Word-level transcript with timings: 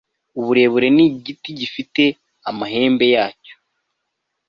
Uburebure 0.39 0.87
ni 0.95 1.03
igiti 1.09 1.49
gifite 1.59 2.03
amahembe 2.49 3.05
yacyo 3.15 3.53